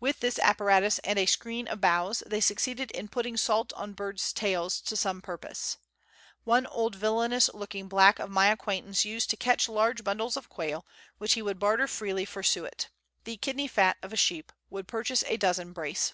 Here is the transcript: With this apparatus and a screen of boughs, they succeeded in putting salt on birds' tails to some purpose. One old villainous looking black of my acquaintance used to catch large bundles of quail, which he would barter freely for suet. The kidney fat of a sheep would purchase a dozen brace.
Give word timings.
With 0.00 0.20
this 0.20 0.38
apparatus 0.40 0.98
and 0.98 1.18
a 1.18 1.24
screen 1.24 1.66
of 1.66 1.80
boughs, 1.80 2.22
they 2.26 2.42
succeeded 2.42 2.90
in 2.90 3.08
putting 3.08 3.38
salt 3.38 3.72
on 3.72 3.94
birds' 3.94 4.30
tails 4.34 4.82
to 4.82 4.98
some 4.98 5.22
purpose. 5.22 5.78
One 6.44 6.66
old 6.66 6.94
villainous 6.94 7.48
looking 7.54 7.88
black 7.88 8.18
of 8.18 8.28
my 8.30 8.48
acquaintance 8.48 9.06
used 9.06 9.30
to 9.30 9.36
catch 9.38 9.70
large 9.70 10.04
bundles 10.04 10.36
of 10.36 10.50
quail, 10.50 10.84
which 11.16 11.32
he 11.32 11.40
would 11.40 11.58
barter 11.58 11.86
freely 11.86 12.26
for 12.26 12.42
suet. 12.42 12.90
The 13.24 13.38
kidney 13.38 13.66
fat 13.66 13.96
of 14.02 14.12
a 14.12 14.16
sheep 14.16 14.52
would 14.68 14.86
purchase 14.86 15.24
a 15.26 15.38
dozen 15.38 15.72
brace. 15.72 16.12